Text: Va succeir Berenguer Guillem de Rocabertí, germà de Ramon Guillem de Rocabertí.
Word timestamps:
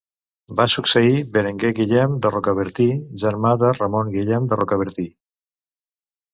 Va 0.61 0.65
succeir 0.75 1.19
Berenguer 1.35 1.71
Guillem 1.81 2.17
de 2.25 2.33
Rocabertí, 2.37 2.89
germà 3.27 3.53
de 3.67 3.73
Ramon 3.79 4.13
Guillem 4.17 4.51
de 4.55 4.61
Rocabertí. 4.65 5.11